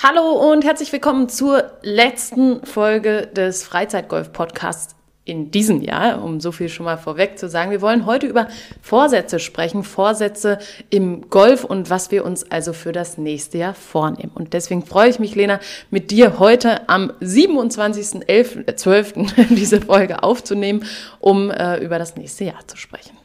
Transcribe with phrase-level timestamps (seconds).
[0.00, 6.68] Hallo und herzlich willkommen zur letzten Folge des Freizeitgolf-Podcasts in diesem Jahr, um so viel
[6.68, 7.72] schon mal vorweg zu sagen.
[7.72, 8.46] Wir wollen heute über
[8.80, 14.30] Vorsätze sprechen, Vorsätze im Golf und was wir uns also für das nächste Jahr vornehmen.
[14.36, 15.58] Und deswegen freue ich mich, Lena,
[15.90, 19.48] mit dir heute am 27.12.
[19.56, 20.84] diese Folge aufzunehmen,
[21.18, 23.18] um äh, über das nächste Jahr zu sprechen.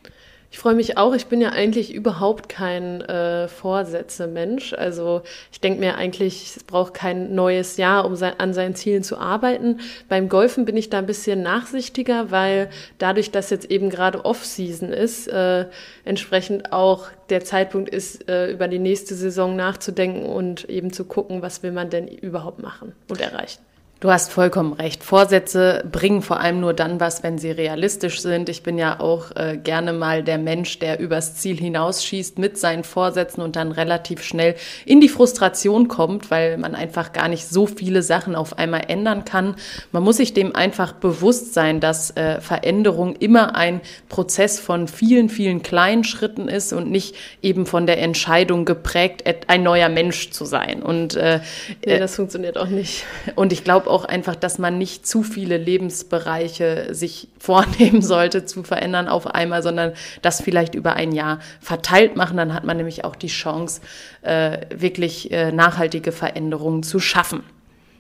[0.54, 1.16] Ich freue mich auch.
[1.16, 4.74] Ich bin ja eigentlich überhaupt kein äh, Vorsätze-Mensch.
[4.74, 9.02] Also ich denke mir eigentlich, es braucht kein neues Jahr, um sein, an seinen Zielen
[9.02, 9.80] zu arbeiten.
[10.10, 14.90] Beim Golfen bin ich da ein bisschen nachsichtiger, weil dadurch, dass jetzt eben gerade Off-Season
[14.90, 15.66] ist, äh,
[16.06, 21.42] entsprechend auch der Zeitpunkt ist, äh, über die nächste Saison nachzudenken und eben zu gucken,
[21.42, 23.64] was will man denn überhaupt machen und erreichen.
[24.04, 25.02] Du hast vollkommen recht.
[25.02, 28.50] Vorsätze bringen vor allem nur dann was, wenn sie realistisch sind.
[28.50, 32.84] Ich bin ja auch äh, gerne mal der Mensch, der übers Ziel hinausschießt mit seinen
[32.84, 37.66] Vorsätzen und dann relativ schnell in die Frustration kommt, weil man einfach gar nicht so
[37.66, 39.56] viele Sachen auf einmal ändern kann.
[39.94, 45.30] Man muss sich dem einfach bewusst sein, dass äh, Veränderung immer ein Prozess von vielen,
[45.30, 50.44] vielen kleinen Schritten ist und nicht eben von der Entscheidung geprägt, ein neuer Mensch zu
[50.44, 50.84] sein.
[50.84, 51.40] Und äh,
[51.86, 53.06] nee, das funktioniert auch nicht.
[53.36, 58.64] Und ich glaube auch einfach, dass man nicht zu viele Lebensbereiche sich vornehmen sollte zu
[58.64, 62.38] verändern auf einmal, sondern das vielleicht über ein Jahr verteilt machen.
[62.38, 63.82] Dann hat man nämlich auch die Chance,
[64.24, 67.44] äh, wirklich äh, nachhaltige Veränderungen zu schaffen.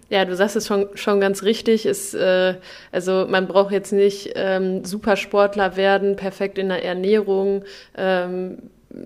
[0.09, 1.85] Ja, du sagst es schon, schon ganz richtig.
[1.85, 2.55] Ist, äh,
[2.91, 7.63] also man braucht jetzt nicht ähm, Supersportler werden, perfekt in der Ernährung,
[7.97, 8.57] ähm,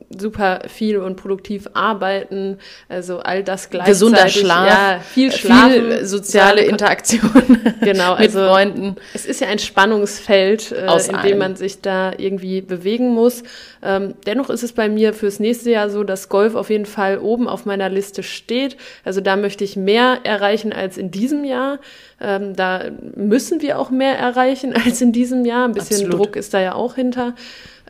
[0.10, 2.58] super viel und produktiv arbeiten,
[2.90, 3.94] also all das gleichzeitig.
[3.94, 8.96] Gesunder Schlaf, ja, viel Schlaf, viel soziale Interaktion genau, mit also Freunden.
[9.14, 11.22] Es ist ja ein Spannungsfeld, äh, in allem.
[11.24, 13.44] dem man sich da irgendwie bewegen muss.
[13.82, 17.20] Ähm, dennoch ist es bei mir fürs nächste Jahr so, dass Golf auf jeden Fall
[17.20, 18.78] oben auf meiner Liste steht.
[19.06, 21.80] Also da möchte ich mehr erreichen als in diesem Jahr.
[22.20, 22.86] Ähm, da
[23.16, 25.66] müssen wir auch mehr erreichen als in diesem Jahr.
[25.66, 26.20] Ein bisschen Absolut.
[26.20, 27.36] Druck ist da ja auch hinter.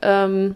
[0.02, 0.56] Ähm,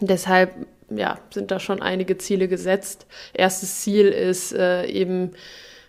[0.00, 0.52] Deshalb
[0.90, 3.06] ja, sind da schon einige Ziele gesetzt.
[3.32, 5.32] Erstes Ziel ist äh, eben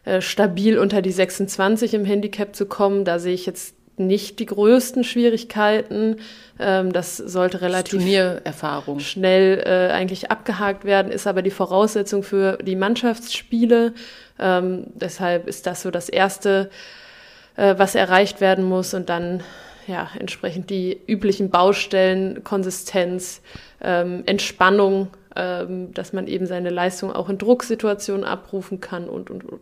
[0.06, 3.06] äh, stabil unter die 26 im Handicap zu kommen.
[3.06, 6.18] Da sehe ich jetzt nicht die größten Schwierigkeiten.
[6.60, 9.00] Ähm, das sollte relativ Turniererfahrung.
[9.00, 13.94] schnell äh, eigentlich abgehakt werden, ist aber die Voraussetzung für die Mannschaftsspiele.
[14.40, 16.70] Ähm, deshalb ist das so das Erste,
[17.56, 19.44] äh, was erreicht werden muss und dann
[19.88, 23.42] ja entsprechend die üblichen Baustellen, Konsistenz,
[23.82, 29.46] ähm, Entspannung, ähm, dass man eben seine Leistung auch in Drucksituationen abrufen kann und, und,
[29.46, 29.62] und.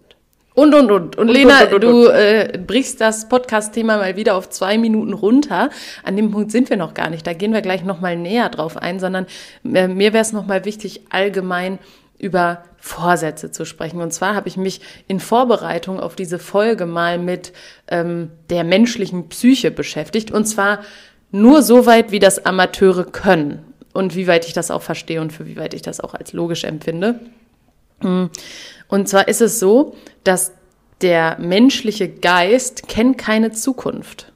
[0.55, 0.91] Und, und, und.
[0.91, 5.11] Und, und Lena, und, und, du äh, brichst das Podcast-Thema mal wieder auf zwei Minuten
[5.11, 5.69] runter.
[6.03, 7.27] An dem Punkt sind wir noch gar nicht.
[7.27, 9.25] Da gehen wir gleich nochmal näher drauf ein, sondern
[9.65, 11.77] äh, mir wäre es nochmal wichtig, allgemein
[12.17, 14.01] über Vorsätze zu sprechen.
[14.01, 17.53] Und zwar habe ich mich in Vorbereitung auf diese Folge mal mit
[17.87, 20.31] ähm, der menschlichen Psyche beschäftigt.
[20.31, 20.79] Und zwar
[21.31, 25.33] nur so weit, wie das Amateure können und wie weit ich das auch verstehe und
[25.33, 27.19] für wie weit ich das auch als logisch empfinde.
[28.01, 28.25] Mm.
[28.87, 30.51] Und zwar ist es so, dass
[31.01, 34.31] der menschliche Geist kennt keine Zukunft.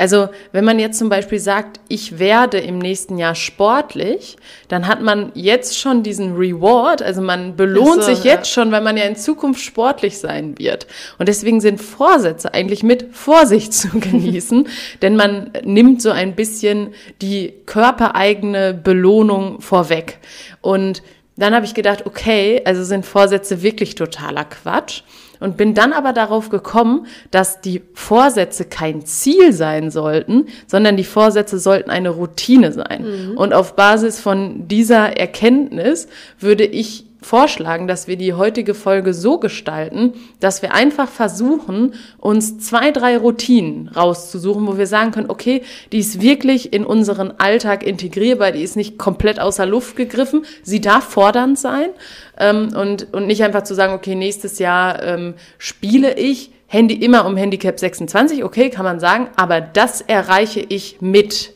[0.00, 4.38] Also wenn man jetzt zum Beispiel sagt, ich werde im nächsten Jahr sportlich,
[4.68, 8.62] dann hat man jetzt schon diesen Reward, also man belohnt so, sich jetzt ja.
[8.62, 10.86] schon, weil man ja in Zukunft sportlich sein wird.
[11.18, 14.68] Und deswegen sind Vorsätze eigentlich mit Vorsicht zu genießen,
[15.02, 20.18] denn man nimmt so ein bisschen die körpereigene Belohnung vorweg.
[20.62, 21.02] Und
[21.40, 25.02] dann habe ich gedacht, okay, also sind Vorsätze wirklich totaler Quatsch
[25.40, 31.04] und bin dann aber darauf gekommen, dass die Vorsätze kein Ziel sein sollten, sondern die
[31.04, 33.30] Vorsätze sollten eine Routine sein.
[33.30, 33.38] Mhm.
[33.38, 36.08] Und auf Basis von dieser Erkenntnis
[36.38, 42.58] würde ich vorschlagen, dass wir die heutige Folge so gestalten, dass wir einfach versuchen, uns
[42.58, 47.82] zwei, drei Routinen rauszusuchen, wo wir sagen können, okay, die ist wirklich in unseren Alltag
[47.82, 51.90] integrierbar, die ist nicht komplett außer Luft gegriffen, sie darf fordernd sein
[52.38, 57.26] ähm, und, und nicht einfach zu sagen, okay, nächstes Jahr ähm, spiele ich Handy immer
[57.26, 61.54] um Handicap 26, okay, kann man sagen, aber das erreiche ich mit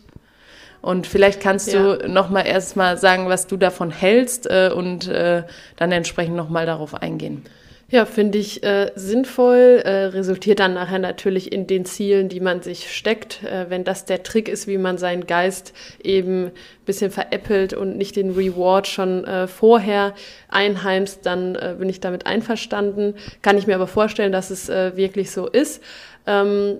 [0.85, 1.97] und vielleicht kannst ja.
[1.97, 5.45] du noch mal erstmal sagen, was du davon hältst äh, und äh,
[5.77, 7.43] dann entsprechend noch mal darauf eingehen.
[7.91, 12.61] Ja, finde ich äh, sinnvoll, äh, resultiert dann nachher natürlich in den Zielen, die man
[12.61, 13.43] sich steckt.
[13.45, 15.73] Äh, wenn das der Trick ist, wie man seinen Geist
[16.03, 16.53] eben ein
[16.85, 20.15] bisschen veräppelt und nicht den Reward schon äh, vorher
[20.49, 23.15] einheimst, dann äh, bin ich damit einverstanden.
[23.43, 25.83] Kann ich mir aber vorstellen, dass es äh, wirklich so ist.
[26.27, 26.79] Ähm,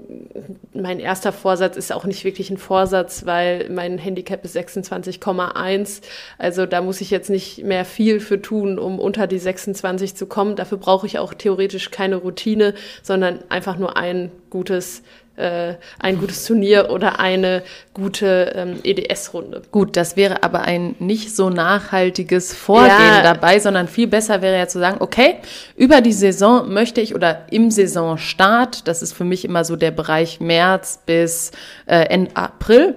[0.73, 6.01] mein erster Vorsatz ist auch nicht wirklich ein Vorsatz, weil mein Handicap ist 26,1.
[6.39, 10.27] Also da muss ich jetzt nicht mehr viel für tun, um unter die 26 zu
[10.27, 10.57] kommen.
[10.57, 15.03] Dafür brauche ich auch theoretisch keine Routine, sondern einfach nur ein gutes
[15.37, 19.63] äh, ein gutes Turnier oder eine gute ähm, EDS-Runde.
[19.71, 23.23] Gut, das wäre aber ein nicht so nachhaltiges Vorgehen ja.
[23.23, 25.37] dabei, sondern viel besser wäre ja zu sagen, okay,
[25.77, 29.93] über die Saison möchte ich oder im Saisonstart, das ist für mich immer so der
[29.93, 31.53] Bereich März bis
[31.87, 32.97] äh, Ende April.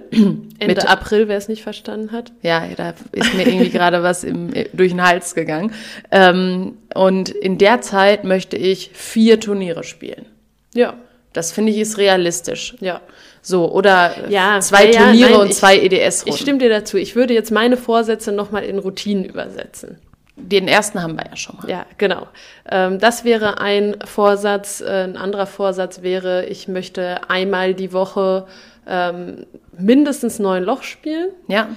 [0.58, 2.32] Ende April, wer es nicht verstanden hat.
[2.42, 5.72] Ja, da ist mir irgendwie gerade was im, durch den Hals gegangen.
[6.10, 10.26] Ähm, und in der Zeit möchte ich vier Turniere spielen.
[10.74, 10.94] Ja.
[11.32, 12.74] Das finde ich ist realistisch.
[12.80, 13.00] Ja.
[13.42, 16.34] So, oder ja, zwei ja, Turniere nein, und zwei EDS-Runden.
[16.34, 16.96] Ich stimme dir dazu.
[16.96, 19.98] Ich würde jetzt meine Vorsätze nochmal in Routinen übersetzen.
[20.36, 21.68] Den ersten haben wir ja schon mal.
[21.68, 22.28] Ja, genau.
[22.70, 24.80] Ähm, das wäre ein Vorsatz.
[24.80, 28.46] Äh, ein anderer Vorsatz wäre, ich möchte einmal die Woche
[28.86, 29.46] ähm,
[29.76, 31.30] mindestens neun Loch spielen.
[31.48, 31.68] Ja.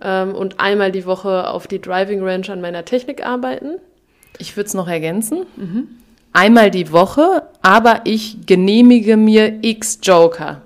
[0.00, 3.78] Ähm, und einmal die Woche auf die Driving Range an meiner Technik arbeiten.
[4.38, 5.46] Ich würde es noch ergänzen.
[5.56, 5.88] Mhm
[6.36, 10.62] einmal die Woche, aber ich genehmige mir x Joker.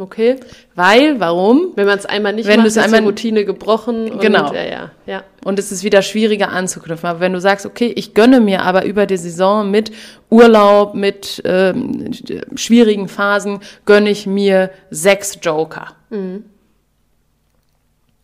[0.00, 0.36] Okay.
[0.76, 1.72] Weil, warum?
[1.74, 4.12] Wenn man es einmal nicht wenn macht, ist einmal die Routine gebrochen.
[4.12, 4.52] Und, genau.
[4.52, 5.24] Ja, ja, ja.
[5.44, 7.08] Und es ist wieder schwieriger anzuknüpfen.
[7.08, 9.90] Aber wenn du sagst, okay, ich gönne mir aber über die Saison mit
[10.30, 12.12] Urlaub, mit ähm,
[12.54, 15.88] schwierigen Phasen, gönne ich mir sechs Joker.
[16.10, 16.44] Mhm.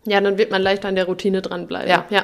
[0.05, 1.89] Ja, dann wird man leichter an der Routine dranbleiben.
[1.89, 2.05] Ja.
[2.09, 2.23] ja.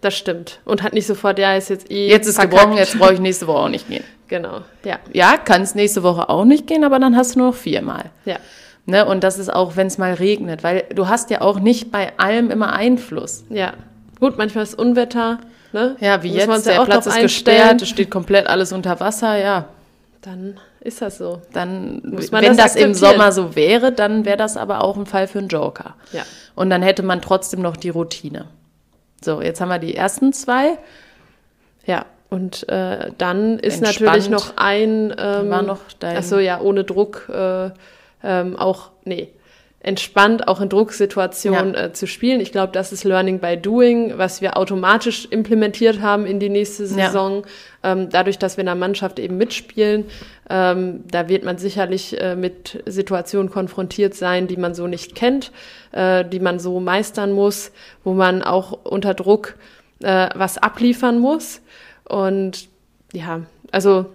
[0.00, 0.60] Das stimmt.
[0.64, 2.08] Und hat nicht sofort, ja, ist jetzt eh.
[2.08, 2.60] Jetzt ist verkackt.
[2.60, 4.04] gebrochen, jetzt brauche ich nächste Woche auch nicht gehen.
[4.28, 4.98] Genau, ja.
[5.12, 8.10] Ja, kann es nächste Woche auch nicht gehen, aber dann hast du nur noch viermal.
[8.24, 8.36] Ja.
[8.86, 11.90] Ne, und das ist auch, wenn es mal regnet, weil du hast ja auch nicht
[11.90, 13.44] bei allem immer Einfluss.
[13.50, 13.74] Ja.
[14.20, 15.38] Gut, manchmal ist Unwetter,
[15.72, 15.96] ne?
[16.00, 19.68] Ja, wie jetzt, der Platz ist gesperrt, es steht komplett alles unter Wasser, ja.
[20.22, 21.42] Dann ist das so.
[21.52, 25.26] Dann, wenn das, das im Sommer so wäre, dann wäre das aber auch ein Fall
[25.26, 25.94] für einen Joker.
[26.12, 26.22] Ja.
[26.54, 28.46] Und dann hätte man trotzdem noch die Routine.
[29.22, 30.78] So, jetzt haben wir die ersten zwei.
[31.86, 34.00] Ja, und äh, dann ist Entspannt.
[34.00, 35.14] natürlich noch ein.
[35.18, 36.16] Ähm, war noch dein.
[36.16, 37.70] Achso, ja, ohne Druck äh,
[38.22, 39.28] ähm, auch, nee,
[39.80, 41.84] entspannt auch in Drucksituationen ja.
[41.84, 42.40] äh, zu spielen.
[42.40, 46.86] Ich glaube, das ist Learning by Doing, was wir automatisch implementiert haben in die nächste
[46.86, 47.44] Saison.
[47.84, 47.92] Ja.
[47.92, 50.06] Ähm, dadurch, dass wir in der Mannschaft eben mitspielen,
[50.50, 55.52] ähm, da wird man sicherlich äh, mit Situationen konfrontiert sein, die man so nicht kennt,
[55.92, 57.70] äh, die man so meistern muss,
[58.02, 59.54] wo man auch unter Druck
[60.02, 61.60] äh, was abliefern muss.
[62.04, 62.68] Und
[63.12, 64.06] ja, also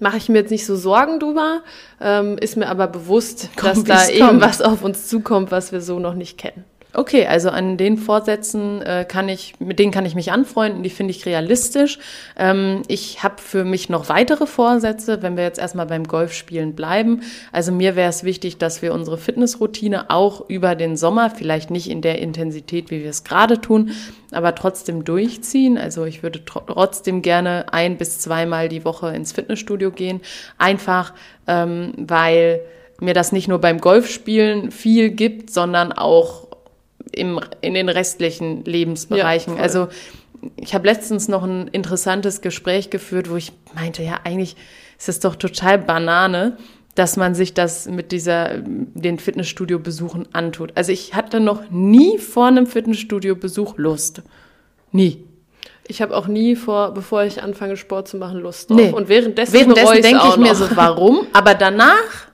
[0.00, 1.62] mache ich mir jetzt nicht so Sorgen drüber,
[2.00, 5.98] ähm, ist mir aber bewusst, Komm, dass da irgendwas auf uns zukommt, was wir so
[5.98, 6.64] noch nicht kennen.
[6.92, 10.90] Okay, also an den Vorsätzen äh, kann ich, mit denen kann ich mich anfreunden, die
[10.90, 12.00] finde ich realistisch.
[12.36, 17.22] Ähm, ich habe für mich noch weitere Vorsätze, wenn wir jetzt erstmal beim Golfspielen bleiben.
[17.52, 21.88] Also mir wäre es wichtig, dass wir unsere Fitnessroutine auch über den Sommer, vielleicht nicht
[21.88, 23.92] in der Intensität, wie wir es gerade tun,
[24.32, 25.78] aber trotzdem durchziehen.
[25.78, 30.20] Also ich würde tr trotzdem gerne ein bis zweimal die Woche ins Fitnessstudio gehen,
[30.58, 31.14] einfach
[31.46, 32.62] ähm, weil
[33.00, 36.49] mir das nicht nur beim Golfspielen viel gibt, sondern auch
[37.12, 39.56] im, in den restlichen Lebensbereichen.
[39.56, 39.88] Ja, also
[40.56, 44.56] ich habe letztens noch ein interessantes Gespräch geführt, wo ich meinte, ja, eigentlich
[44.98, 46.56] ist es doch total Banane,
[46.94, 50.72] dass man sich das mit dieser, den Fitnessstudio-Besuchen antut.
[50.74, 54.22] Also ich hatte noch nie vor einem Fitnessstudio-Besuch Lust.
[54.92, 55.24] Nie.
[55.86, 58.78] Ich habe auch nie vor, bevor ich anfange, Sport zu machen, Lust drauf.
[58.78, 58.92] Nee.
[58.92, 61.26] Und währenddessen, währenddessen denke ich mir so, warum?
[61.32, 62.29] Aber danach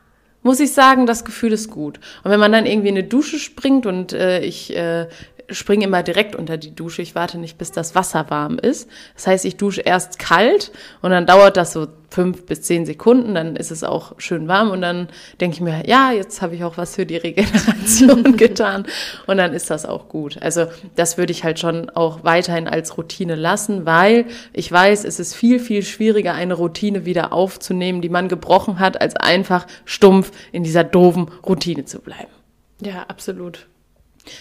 [0.47, 1.99] muss ich sagen, das Gefühl ist gut.
[2.23, 5.09] Und wenn man dann irgendwie in eine Dusche springt und äh, ich äh,
[5.49, 7.03] springe immer direkt unter die Dusche.
[7.03, 8.89] Ich warte nicht, bis das Wasser warm ist.
[9.15, 10.73] Das heißt, ich dusche erst kalt
[11.03, 14.71] und dann dauert das so fünf bis zehn Sekunden, dann ist es auch schön warm
[14.71, 15.09] und dann
[15.41, 18.87] denke ich mir, ja, jetzt habe ich auch was für die Regeneration getan
[19.27, 20.41] und dann ist das auch gut.
[20.41, 25.21] Also das würde ich halt schon auch weiterhin als Routine lassen, weil ich weiß, es
[25.21, 30.33] ist viel, viel schwieriger, eine Routine wieder aufzunehmen, die man gebrochen hat, als einfach stumpf
[30.53, 32.31] in dieser doofen Routine zu bleiben.
[32.81, 33.67] Ja, absolut.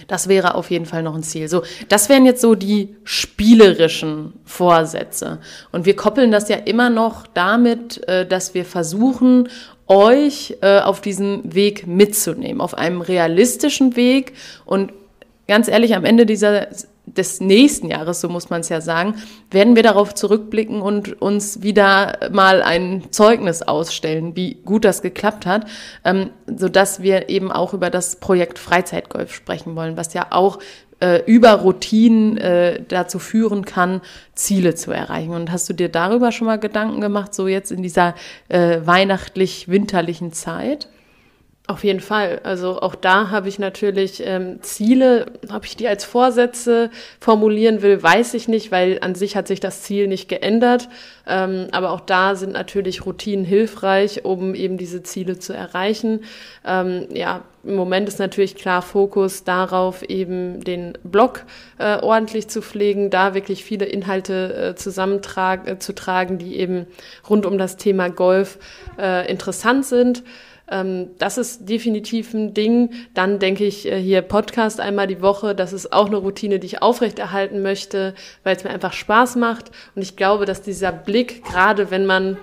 [0.07, 1.47] Das wäre auf jeden Fall noch ein Ziel.
[1.47, 5.39] So, das wären jetzt so die spielerischen Vorsätze.
[5.71, 9.49] Und wir koppeln das ja immer noch damit, äh, dass wir versuchen,
[9.87, 14.33] euch äh, auf diesem Weg mitzunehmen, auf einem realistischen Weg.
[14.65, 14.91] Und
[15.47, 16.67] ganz ehrlich, am Ende dieser
[17.05, 19.15] des nächsten Jahres, so muss man es ja sagen,
[19.51, 25.45] werden wir darauf zurückblicken und uns wieder mal ein Zeugnis ausstellen, wie gut das geklappt
[25.45, 25.67] hat,
[26.03, 30.59] ähm, so dass wir eben auch über das Projekt Freizeitgolf sprechen wollen, was ja auch
[30.99, 34.01] äh, über Routinen äh, dazu führen kann,
[34.33, 35.31] Ziele zu erreichen.
[35.31, 38.15] Und hast du dir darüber schon mal Gedanken gemacht, so jetzt in dieser
[38.49, 40.87] äh, weihnachtlich-winterlichen Zeit?
[41.67, 42.41] Auf jeden Fall.
[42.43, 48.03] Also auch da habe ich natürlich ähm, Ziele, ob ich die als Vorsätze formulieren will,
[48.03, 50.89] weiß ich nicht, weil an sich hat sich das Ziel nicht geändert.
[51.25, 56.23] Ähm, aber auch da sind natürlich Routinen hilfreich, um eben diese Ziele zu erreichen.
[56.63, 61.45] Ähm, ja, im Moment ist natürlich klar Fokus darauf, eben den Blog
[61.79, 66.85] äh, ordentlich zu pflegen, da wirklich viele Inhalte äh, zusammentragen, äh, zu tragen, die eben
[67.27, 68.59] rund um das Thema Golf
[68.99, 70.23] äh, interessant sind.
[70.69, 72.91] Ähm, das ist definitiv ein Ding.
[73.13, 75.55] Dann denke ich äh, hier Podcast einmal die Woche.
[75.55, 79.71] Das ist auch eine Routine, die ich aufrechterhalten möchte, weil es mir einfach Spaß macht.
[79.95, 82.37] Und ich glaube, dass dieser Blick, gerade wenn man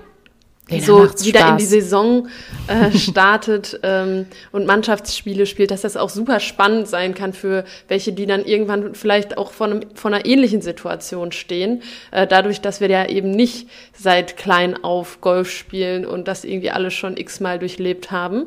[0.71, 1.51] den so wieder Spaß.
[1.51, 2.29] in die Saison
[2.69, 8.13] äh, startet ähm, und Mannschaftsspiele spielt, dass das auch super spannend sein kann für welche,
[8.13, 11.83] die dann irgendwann vielleicht auch von, einem, von einer ähnlichen Situation stehen.
[12.11, 16.71] Äh, dadurch, dass wir ja eben nicht seit klein auf Golf spielen und das irgendwie
[16.71, 18.47] alles schon x-mal durchlebt haben.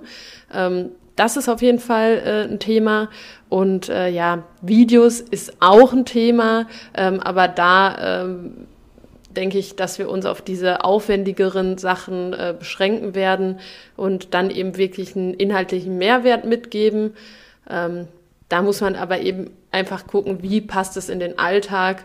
[0.53, 3.09] Ähm, das ist auf jeden Fall äh, ein Thema.
[3.49, 8.67] Und äh, ja, Videos ist auch ein Thema, ähm, aber da ähm,
[9.35, 13.59] denke ich, dass wir uns auf diese aufwendigeren Sachen äh, beschränken werden
[13.95, 17.13] und dann eben wirklich einen inhaltlichen Mehrwert mitgeben.
[17.69, 18.07] Ähm,
[18.49, 22.03] da muss man aber eben einfach gucken, wie passt es in den Alltag,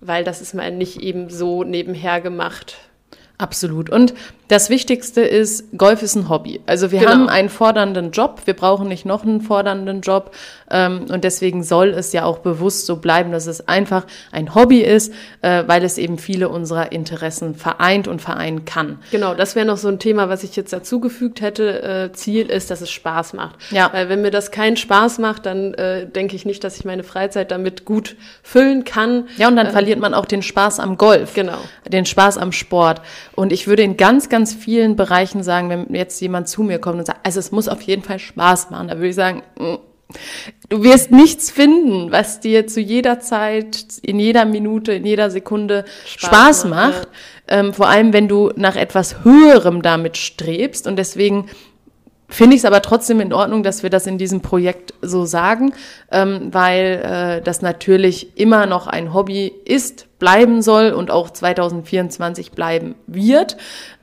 [0.00, 2.76] weil das ist mal nicht eben so nebenher gemacht.
[3.38, 3.90] Absolut.
[3.90, 4.14] Und
[4.48, 6.60] das Wichtigste ist, Golf ist ein Hobby.
[6.66, 7.10] Also wir genau.
[7.10, 10.34] haben einen fordernden Job, wir brauchen nicht noch einen fordernden Job.
[10.70, 14.80] Ähm, und deswegen soll es ja auch bewusst so bleiben, dass es einfach ein Hobby
[14.80, 15.12] ist,
[15.42, 19.00] äh, weil es eben viele unserer Interessen vereint und vereinen kann.
[19.10, 21.82] Genau, das wäre noch so ein Thema, was ich jetzt dazugefügt hätte.
[21.82, 23.56] Äh, Ziel ist, dass es Spaß macht.
[23.70, 23.92] Ja.
[23.92, 27.02] Weil wenn mir das keinen Spaß macht, dann äh, denke ich nicht, dass ich meine
[27.02, 29.24] Freizeit damit gut füllen kann.
[29.36, 31.34] Ja, und dann verliert man auch den Spaß am Golf.
[31.34, 31.58] Genau.
[31.88, 33.02] Den Spaß am Sport.
[33.36, 36.98] Und ich würde in ganz, ganz vielen Bereichen sagen, wenn jetzt jemand zu mir kommt
[36.98, 39.76] und sagt, also es muss auf jeden Fall Spaß machen, da würde ich sagen, mm,
[40.70, 45.84] du wirst nichts finden, was dir zu jeder Zeit, in jeder Minute, in jeder Sekunde
[46.06, 46.94] Spaß, Spaß macht.
[46.94, 47.08] macht.
[47.48, 50.86] Ähm, vor allem, wenn du nach etwas Höherem damit strebst.
[50.86, 51.46] Und deswegen
[52.28, 55.72] finde ich es aber trotzdem in Ordnung, dass wir das in diesem Projekt so sagen,
[56.10, 62.52] ähm, weil äh, das natürlich immer noch ein Hobby ist, bleiben soll und auch 2024
[62.52, 63.56] bleiben wird.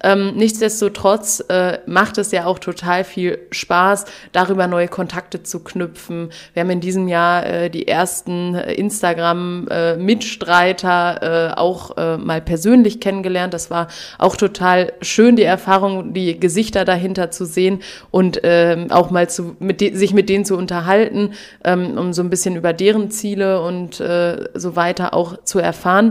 [0.04, 6.30] Ähm, nichtsdestotrotz äh, macht es ja auch total viel Spaß, darüber neue Kontakte zu knüpfen.
[6.54, 13.54] Wir haben in diesem Jahr äh, die ersten Instagram-Mitstreiter äh, auch äh, mal persönlich kennengelernt.
[13.54, 13.88] Das war
[14.20, 19.56] auch total schön, die Erfahrung, die Gesichter dahinter zu sehen und ähm, auch mal zu,
[19.60, 21.32] mit sich mit denen zu unterhalten,
[21.64, 26.03] ähm, um so ein bisschen über deren Ziele und äh, so weiter auch zu erfahren.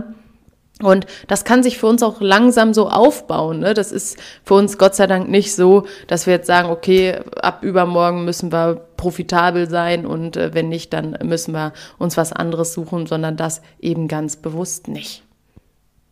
[0.81, 3.59] Und das kann sich für uns auch langsam so aufbauen.
[3.59, 3.73] Ne?
[3.73, 7.63] Das ist für uns Gott sei Dank nicht so, dass wir jetzt sagen, okay, ab
[7.63, 12.73] übermorgen müssen wir profitabel sein und äh, wenn nicht, dann müssen wir uns was anderes
[12.73, 15.23] suchen, sondern das eben ganz bewusst nicht.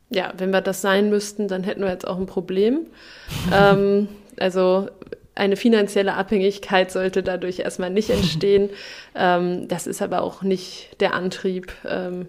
[0.10, 2.82] Ja, wenn wir das sein müssten, dann hätten wir jetzt auch ein Problem.
[3.54, 4.90] ähm, also
[5.34, 8.70] eine finanzielle Abhängigkeit sollte dadurch erstmal nicht entstehen.
[9.16, 11.72] ähm, das ist aber auch nicht der Antrieb.
[11.88, 12.28] Ähm,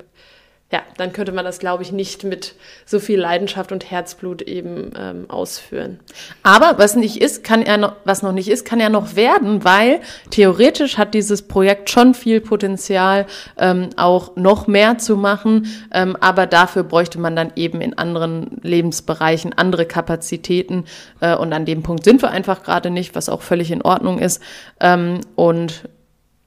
[0.72, 2.54] ja, dann könnte man das, glaube ich, nicht mit
[2.86, 6.00] so viel Leidenschaft und Herzblut eben ähm, ausführen.
[6.42, 9.64] Aber was nicht ist, kann er noch, was noch nicht ist, kann er noch werden,
[9.64, 10.00] weil
[10.30, 13.26] theoretisch hat dieses Projekt schon viel Potenzial,
[13.58, 15.66] ähm, auch noch mehr zu machen.
[15.92, 20.86] Ähm, aber dafür bräuchte man dann eben in anderen Lebensbereichen andere Kapazitäten.
[21.20, 24.18] Äh, und an dem Punkt sind wir einfach gerade nicht, was auch völlig in Ordnung
[24.18, 24.40] ist.
[24.80, 25.82] Ähm, und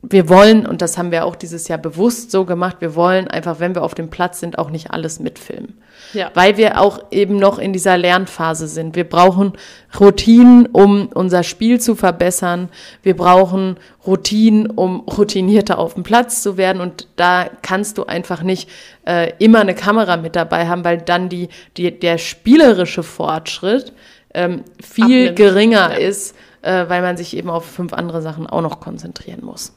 [0.10, 3.60] wir wollen, und das haben wir auch dieses Jahr bewusst so gemacht, wir wollen einfach,
[3.60, 5.78] wenn wir auf dem Platz sind, auch nicht alles mitfilmen.
[6.14, 6.32] Ja.
[6.34, 8.96] Weil wir auch eben noch in dieser Lernphase sind.
[8.96, 9.54] Wir brauchen
[10.00, 12.70] Routinen, um unser Spiel zu verbessern.
[13.02, 16.82] Wir brauchen Routinen, um routinierter auf dem Platz zu werden.
[16.82, 18.70] Und da kannst du einfach nicht
[19.08, 23.94] äh, immer eine Kamera mit dabei haben, weil dann die, die, der spielerische Fortschritt
[24.34, 25.36] ähm, viel Abnimmt.
[25.38, 26.08] geringer ja.
[26.08, 29.74] ist, äh, weil man sich eben auf fünf andere Sachen auch noch konzentrieren muss.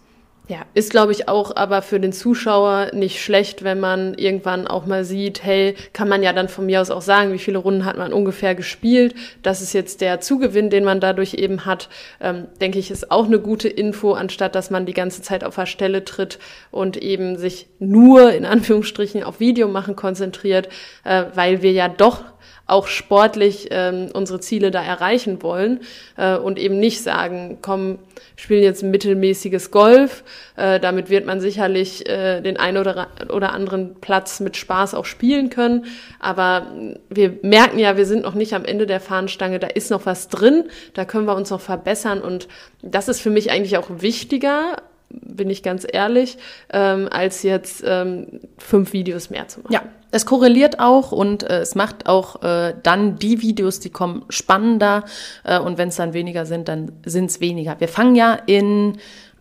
[0.49, 4.87] Ja, ist glaube ich auch aber für den Zuschauer nicht schlecht, wenn man irgendwann auch
[4.87, 7.85] mal sieht, hey, kann man ja dann von mir aus auch sagen, wie viele Runden
[7.85, 9.15] hat man ungefähr gespielt.
[9.43, 11.91] Das ist jetzt der Zugewinn, den man dadurch eben hat.
[12.19, 15.57] Ähm, denke ich, ist auch eine gute Info, anstatt dass man die ganze Zeit auf
[15.57, 16.39] der Stelle tritt
[16.71, 20.71] und eben sich nur in Anführungsstrichen auf Video machen konzentriert,
[21.05, 22.25] äh, weil wir ja doch
[22.69, 25.81] auch sportlich ähm, unsere Ziele da erreichen wollen
[26.17, 27.99] äh, und eben nicht sagen, komm,
[28.37, 30.23] spielen jetzt mittelmäßiges Golf.
[30.57, 35.07] Äh, damit wird man sicherlich äh, den einen oder, oder anderen Platz mit Spaß auch
[35.07, 35.87] spielen können.
[36.21, 36.67] Aber
[37.09, 40.29] wir merken ja, wir sind noch nicht am Ende der Fahnenstange, da ist noch was
[40.29, 42.49] drin, da können wir uns noch verbessern und
[42.83, 44.77] das ist für mich eigentlich auch wichtiger
[45.11, 46.37] bin ich ganz ehrlich,
[46.71, 49.73] ähm, als jetzt ähm, fünf Videos mehr zu machen.
[49.73, 54.25] Ja, es korreliert auch und äh, es macht auch äh, dann die Videos, die kommen,
[54.29, 55.05] spannender.
[55.45, 57.79] Äh, und wenn es dann weniger sind, dann sind es weniger.
[57.79, 58.99] Wir fangen ja in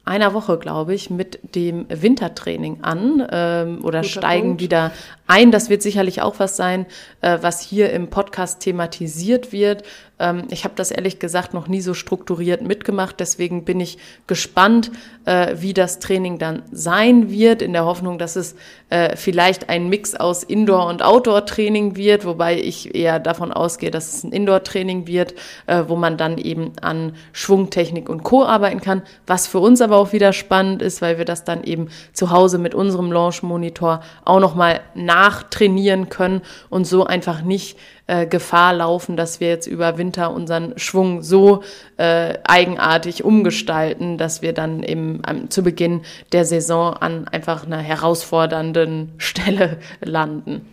[0.08, 4.62] einer Woche, glaube ich, mit dem Wintertraining an ähm, oder Guter steigen Punkt.
[4.62, 4.92] wieder
[5.28, 5.52] ein.
[5.52, 6.86] Das wird sicherlich auch was sein,
[7.22, 9.84] äh, was hier im Podcast thematisiert wird.
[10.20, 13.20] Ähm, ich habe das ehrlich gesagt noch nie so strukturiert mitgemacht.
[13.20, 14.92] Deswegen bin ich gespannt,
[15.26, 18.56] äh, wie das Training dann sein wird, in der Hoffnung, dass es
[18.90, 24.16] äh, vielleicht ein Mix aus Indoor- und Outdoor-Training wird, wobei ich eher davon ausgehe, dass
[24.16, 25.34] es ein Indoor-Training wird,
[25.68, 28.44] äh, wo man dann eben an Schwungtechnik und Co.
[28.44, 29.04] arbeiten kann.
[29.26, 32.58] Was für uns aber auch wieder spannend ist, weil wir das dann eben zu Hause
[32.58, 39.40] mit unserem Launch-Monitor auch nochmal nachtrainieren können und so einfach nicht äh, Gefahr laufen, dass
[39.40, 41.64] wir jetzt über Winter unseren Schwung so
[41.98, 47.80] äh, eigenartig umgestalten, dass wir dann im, am, zu Beginn der Saison an einfach einer
[47.80, 50.66] herausfordernden Stelle landen.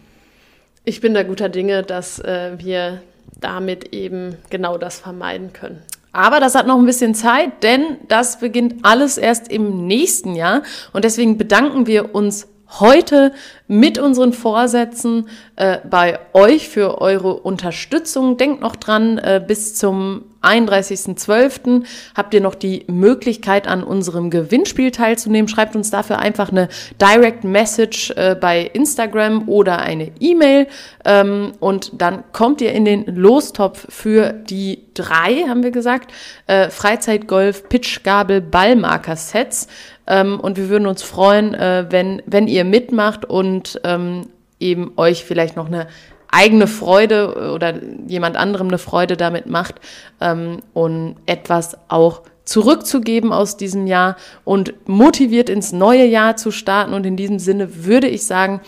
[0.84, 3.02] Ich bin da guter Dinge, dass äh, wir
[3.40, 5.82] damit eben genau das vermeiden können.
[6.12, 10.62] Aber das hat noch ein bisschen Zeit, denn das beginnt alles erst im nächsten Jahr.
[10.92, 12.46] Und deswegen bedanken wir uns
[12.80, 13.32] heute
[13.66, 18.36] mit unseren Vorsätzen äh, bei euch für eure Unterstützung.
[18.36, 21.84] Denkt noch dran, äh, bis zum 31.12.
[22.14, 25.48] habt ihr noch die Möglichkeit, an unserem Gewinnspiel teilzunehmen.
[25.48, 26.68] Schreibt uns dafür einfach eine
[27.00, 30.66] Direct Message äh, bei Instagram oder eine E-Mail
[31.04, 36.12] ähm, und dann kommt ihr in den Lostopf für die drei, haben wir gesagt,
[36.46, 39.68] äh, Freizeitgolf, Pitchgabel, Ballmarker-Sets.
[40.06, 44.28] Ähm, und wir würden uns freuen, äh, wenn, wenn ihr mitmacht und ähm,
[44.60, 45.88] eben euch vielleicht noch eine
[46.30, 47.74] eigene Freude oder
[48.08, 49.76] jemand anderem eine Freude damit macht
[50.20, 56.92] ähm, und etwas auch zurückzugeben aus diesem Jahr und motiviert ins neue Jahr zu starten.
[56.92, 58.60] Und in diesem Sinne würde ich sagen,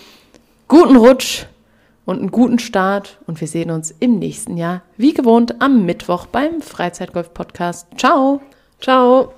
[0.68, 1.46] guten Rutsch
[2.06, 3.18] und einen guten Start.
[3.26, 7.88] Und wir sehen uns im nächsten Jahr, wie gewohnt, am Mittwoch beim Freizeitgolf-Podcast.
[7.98, 8.40] Ciao.
[8.80, 9.32] Ciao.